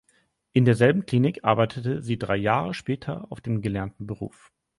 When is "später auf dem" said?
2.73-3.61